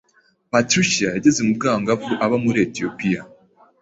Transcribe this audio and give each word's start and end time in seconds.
Patricia 0.51 1.07
yageze 1.15 1.39
mu 1.47 1.53
bwangavu 1.57 2.09
aba 2.25 2.37
muri 2.43 2.59
Etiyopiya 2.65 3.21